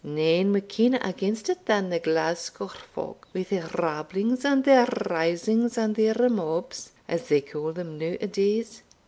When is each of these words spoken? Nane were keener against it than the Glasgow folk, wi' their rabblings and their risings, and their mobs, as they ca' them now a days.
Nane 0.03 0.51
were 0.51 0.61
keener 0.61 0.97
against 1.03 1.47
it 1.47 1.63
than 1.67 1.91
the 1.91 1.99
Glasgow 1.99 2.69
folk, 2.69 3.27
wi' 3.35 3.43
their 3.43 3.69
rabblings 3.77 4.43
and 4.43 4.63
their 4.63 4.87
risings, 5.07 5.77
and 5.77 5.95
their 5.95 6.27
mobs, 6.27 6.89
as 7.07 7.27
they 7.27 7.41
ca' 7.41 7.71
them 7.71 7.99
now 7.99 8.15
a 8.19 8.25
days. 8.25 8.81